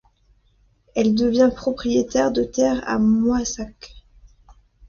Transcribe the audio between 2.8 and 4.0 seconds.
à Moissac.